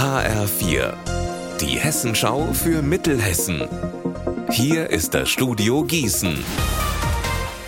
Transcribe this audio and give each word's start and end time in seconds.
HR4, 0.00 0.94
die 1.60 1.78
Hessenschau 1.78 2.54
für 2.54 2.80
Mittelhessen. 2.80 3.68
Hier 4.50 4.88
ist 4.88 5.12
das 5.12 5.28
Studio 5.28 5.84
Gießen. 5.84 6.42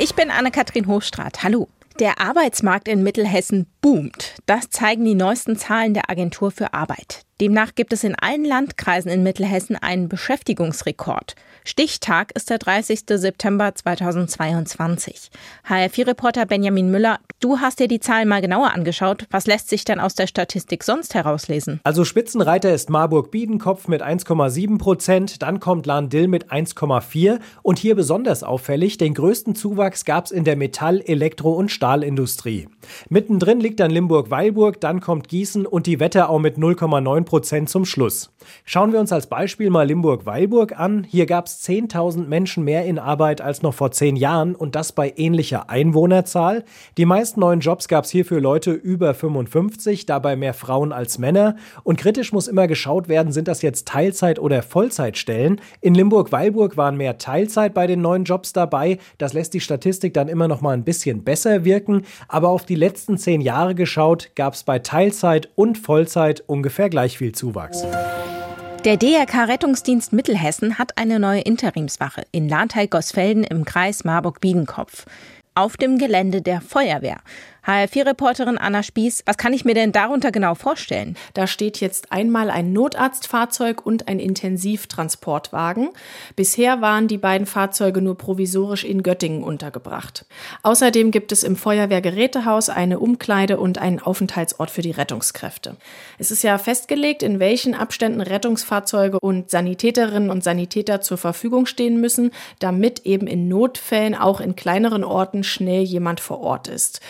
Ich 0.00 0.12
bin 0.16 0.32
Anne-Kathrin 0.32 0.88
Hochstrat. 0.88 1.44
Hallo. 1.44 1.68
Der 2.00 2.20
Arbeitsmarkt 2.20 2.88
in 2.88 3.04
Mittelhessen 3.04 3.68
boomt. 3.80 4.34
Das 4.44 4.70
zeigen 4.70 5.04
die 5.04 5.14
neuesten 5.14 5.54
Zahlen 5.54 5.94
der 5.94 6.10
Agentur 6.10 6.50
für 6.50 6.74
Arbeit. 6.74 7.25
Demnach 7.38 7.74
gibt 7.74 7.92
es 7.92 8.02
in 8.02 8.14
allen 8.14 8.46
Landkreisen 8.46 9.10
in 9.10 9.22
Mittelhessen 9.22 9.76
einen 9.76 10.08
Beschäftigungsrekord. 10.08 11.34
Stichtag 11.64 12.32
ist 12.34 12.48
der 12.48 12.56
30. 12.56 13.00
September 13.06 13.74
2022. 13.74 15.30
HR4-Reporter 15.68 16.46
Benjamin 16.46 16.90
Müller, 16.90 17.18
du 17.40 17.58
hast 17.58 17.78
dir 17.78 17.88
die 17.88 18.00
Zahlen 18.00 18.28
mal 18.28 18.40
genauer 18.40 18.72
angeschaut. 18.72 19.26
Was 19.30 19.46
lässt 19.46 19.68
sich 19.68 19.84
denn 19.84 20.00
aus 20.00 20.14
der 20.14 20.28
Statistik 20.28 20.82
sonst 20.82 21.12
herauslesen? 21.14 21.80
Also 21.84 22.06
Spitzenreiter 22.06 22.72
ist 22.72 22.88
Marburg-Biedenkopf 22.88 23.86
mit 23.88 24.00
1,7 24.00 24.78
Prozent, 24.78 25.42
dann 25.42 25.60
kommt 25.60 25.84
Lahn-Dill 25.84 26.28
mit 26.28 26.50
1,4 26.50 27.40
und 27.62 27.78
hier 27.78 27.96
besonders 27.96 28.44
auffällig, 28.44 28.96
den 28.96 29.12
größten 29.12 29.54
Zuwachs 29.54 30.06
gab 30.06 30.24
es 30.24 30.30
in 30.30 30.44
der 30.44 30.56
Metall-, 30.56 31.02
Elektro- 31.04 31.52
und 31.52 31.70
Stahlindustrie. 31.70 32.68
Mittendrin 33.10 33.60
liegt 33.60 33.80
dann 33.80 33.90
Limburg-Weilburg, 33.90 34.80
dann 34.80 35.00
kommt 35.00 35.28
Gießen 35.28 35.66
und 35.66 35.86
die 35.86 36.00
Wetterau 36.00 36.38
mit 36.38 36.56
0,9 36.56 37.25
Prozent 37.26 37.68
zum 37.68 37.84
Schluss. 37.84 38.32
Schauen 38.64 38.92
wir 38.92 39.00
uns 39.00 39.12
als 39.12 39.26
Beispiel 39.26 39.68
mal 39.68 39.86
Limburg-Weilburg 39.86 40.78
an. 40.78 41.04
Hier 41.04 41.26
gab 41.26 41.46
es 41.46 41.62
10.000 41.68 42.26
Menschen 42.26 42.64
mehr 42.64 42.86
in 42.86 42.98
Arbeit 42.98 43.42
als 43.42 43.60
noch 43.60 43.74
vor 43.74 43.90
zehn 43.90 44.16
Jahren 44.16 44.54
und 44.54 44.74
das 44.74 44.92
bei 44.92 45.12
ähnlicher 45.16 45.68
Einwohnerzahl. 45.68 46.64
Die 46.96 47.04
meisten 47.04 47.40
neuen 47.40 47.60
Jobs 47.60 47.88
gab 47.88 48.04
es 48.04 48.10
hier 48.10 48.24
für 48.24 48.38
Leute 48.38 48.72
über 48.72 49.12
55, 49.12 50.06
dabei 50.06 50.36
mehr 50.36 50.54
Frauen 50.54 50.92
als 50.92 51.18
Männer. 51.18 51.56
Und 51.82 51.98
kritisch 51.98 52.32
muss 52.32 52.48
immer 52.48 52.66
geschaut 52.66 53.08
werden, 53.08 53.32
sind 53.32 53.48
das 53.48 53.62
jetzt 53.62 53.88
Teilzeit- 53.88 54.38
oder 54.38 54.62
Vollzeitstellen. 54.62 55.60
In 55.80 55.94
Limburg-Weilburg 55.94 56.76
waren 56.76 56.96
mehr 56.96 57.18
Teilzeit 57.18 57.74
bei 57.74 57.86
den 57.86 58.00
neuen 58.00 58.24
Jobs 58.24 58.52
dabei. 58.52 58.98
Das 59.18 59.32
lässt 59.32 59.52
die 59.52 59.60
Statistik 59.60 60.14
dann 60.14 60.28
immer 60.28 60.48
noch 60.48 60.60
mal 60.60 60.72
ein 60.72 60.84
bisschen 60.84 61.24
besser 61.24 61.64
wirken. 61.64 62.02
Aber 62.28 62.48
auf 62.48 62.64
die 62.64 62.74
letzten 62.74 63.18
zehn 63.18 63.40
Jahre 63.40 63.74
geschaut, 63.74 64.30
gab 64.36 64.54
es 64.54 64.62
bei 64.62 64.78
Teilzeit 64.78 65.50
und 65.54 65.78
Vollzeit 65.78 66.44
ungefähr 66.46 66.88
gleich 66.88 67.15
viel 67.16 67.32
Zuwachs. 67.32 67.82
Der 68.84 68.96
DRK 68.96 69.48
Rettungsdienst 69.48 70.12
Mittelhessen 70.12 70.78
hat 70.78 70.96
eine 70.96 71.18
neue 71.18 71.40
Interimswache 71.40 72.22
in 72.30 72.48
Lahnteil-Gosfelden 72.48 73.42
im 73.42 73.64
Kreis 73.64 74.04
Marburg-Biedenkopf 74.04 75.06
auf 75.56 75.76
dem 75.76 75.98
Gelände 75.98 76.42
der 76.42 76.60
Feuerwehr. 76.60 77.18
HR4-Reporterin 77.66 78.58
Anna 78.58 78.84
Spieß, 78.84 79.24
was 79.26 79.36
kann 79.36 79.52
ich 79.52 79.64
mir 79.64 79.74
denn 79.74 79.90
darunter 79.90 80.30
genau 80.30 80.54
vorstellen? 80.54 81.16
Da 81.34 81.48
steht 81.48 81.80
jetzt 81.80 82.12
einmal 82.12 82.48
ein 82.48 82.72
Notarztfahrzeug 82.72 83.84
und 83.84 84.06
ein 84.06 84.20
Intensivtransportwagen. 84.20 85.88
Bisher 86.36 86.80
waren 86.80 87.08
die 87.08 87.18
beiden 87.18 87.46
Fahrzeuge 87.46 88.00
nur 88.00 88.16
provisorisch 88.16 88.84
in 88.84 89.02
Göttingen 89.02 89.42
untergebracht. 89.42 90.26
Außerdem 90.62 91.10
gibt 91.10 91.32
es 91.32 91.42
im 91.42 91.56
Feuerwehrgerätehaus 91.56 92.68
eine 92.68 93.00
Umkleide 93.00 93.58
und 93.58 93.78
einen 93.78 93.98
Aufenthaltsort 93.98 94.70
für 94.70 94.82
die 94.82 94.92
Rettungskräfte. 94.92 95.76
Es 96.18 96.30
ist 96.30 96.44
ja 96.44 96.58
festgelegt, 96.58 97.24
in 97.24 97.40
welchen 97.40 97.74
Abständen 97.74 98.20
Rettungsfahrzeuge 98.20 99.18
und 99.18 99.50
Sanitäterinnen 99.50 100.30
und 100.30 100.44
Sanitäter 100.44 101.00
zur 101.00 101.18
Verfügung 101.18 101.66
stehen 101.66 102.00
müssen, 102.00 102.30
damit 102.60 103.00
eben 103.06 103.26
in 103.26 103.48
Notfällen 103.48 104.14
auch 104.14 104.40
in 104.40 104.54
kleineren 104.54 105.02
Orten 105.02 105.42
schnell 105.42 105.82
jemand 105.82 106.20
vor 106.20 106.40
Ort 106.40 106.68
ist. 106.68 107.00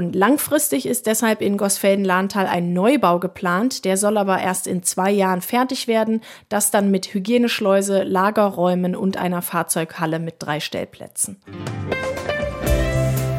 Und 0.00 0.16
langfristig 0.16 0.86
ist 0.86 1.06
deshalb 1.06 1.42
in 1.42 1.58
Gosfelden-Lahntal 1.58 2.46
ein 2.46 2.72
Neubau 2.72 3.18
geplant. 3.18 3.84
Der 3.84 3.98
soll 3.98 4.16
aber 4.16 4.40
erst 4.40 4.66
in 4.66 4.82
zwei 4.82 5.10
Jahren 5.10 5.42
fertig 5.42 5.88
werden. 5.88 6.22
Das 6.48 6.70
dann 6.70 6.90
mit 6.90 7.12
Hygieneschleuse, 7.12 8.04
Lagerräumen 8.04 8.96
und 8.96 9.18
einer 9.18 9.42
Fahrzeughalle 9.42 10.18
mit 10.18 10.36
drei 10.38 10.58
Stellplätzen. 10.58 11.36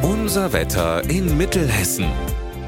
Unser 0.04 0.54
Wetter 0.54 1.02
in 1.10 1.36
Mittelhessen. 1.36 2.06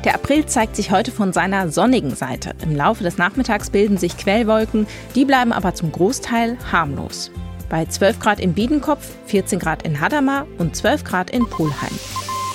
Der 0.04 0.16
April 0.16 0.48
zeigt 0.48 0.76
sich 0.76 0.90
heute 0.90 1.12
von 1.12 1.32
seiner 1.32 1.70
sonnigen 1.70 2.16
Seite. 2.16 2.56
Im 2.64 2.76
Laufe 2.76 3.04
des 3.04 3.20
Nachmittags 3.20 3.70
bilden 3.70 4.00
sich 4.00 4.18
Quellwolken, 4.18 4.88
die 5.14 5.24
bleiben 5.24 5.54
aber 5.54 5.76
zum 5.76 5.92
Großteil 5.92 6.58
harmlos. 6.72 7.30
Bei 7.70 7.86
12 7.86 8.20
Grad 8.20 8.40
in 8.40 8.54
Biedenkopf, 8.54 9.08
14 9.28 9.60
Grad 9.60 9.84
in 9.84 10.02
Hadamar 10.02 10.48
und 10.58 10.76
12 10.76 11.04
Grad 11.04 11.30
in 11.30 11.48
Polheim. 11.48 11.94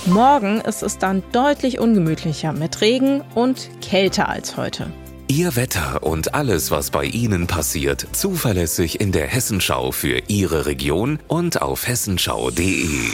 Morgen 0.09 0.59
ist 0.61 0.81
es 0.81 0.97
dann 0.97 1.21
deutlich 1.33 1.79
ungemütlicher 1.79 2.51
mit 2.51 2.81
Regen 2.81 3.21
und 3.35 3.69
kälter 3.79 4.27
als 4.27 4.57
heute. 4.57 4.91
Ihr 5.27 5.55
Wetter 5.55 6.01
und 6.01 6.33
alles, 6.33 6.71
was 6.71 6.89
bei 6.89 7.05
Ihnen 7.05 7.45
passiert, 7.45 8.07
zuverlässig 8.13 8.99
in 8.99 9.11
der 9.11 9.27
Hessenschau 9.27 9.91
für 9.91 10.23
Ihre 10.27 10.65
Region 10.65 11.19
und 11.27 11.61
auf 11.61 11.87
hessenschau.de. 11.87 13.11